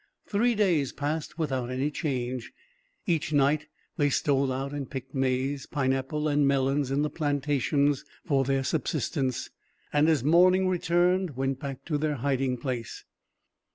Three 0.25 0.55
days 0.55 0.91
passed 0.91 1.37
without 1.37 1.69
any 1.69 1.91
change. 1.91 2.51
Each 3.05 3.31
night 3.31 3.67
they 3.97 4.09
stole 4.09 4.51
out 4.51 4.73
and 4.73 4.89
picked 4.89 5.13
maize, 5.13 5.67
pineapple, 5.67 6.27
and 6.27 6.47
melons 6.47 6.89
in 6.89 7.03
the 7.03 7.09
plantations 7.11 8.03
for 8.25 8.43
their 8.43 8.63
subsistence; 8.63 9.51
and 9.93 10.09
as 10.09 10.23
morning 10.23 10.67
returned, 10.67 11.35
went 11.37 11.59
back 11.59 11.85
to 11.85 11.99
their 11.99 12.15
hiding 12.15 12.57
place. 12.57 13.05